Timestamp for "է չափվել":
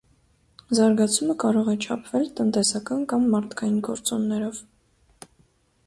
1.75-2.25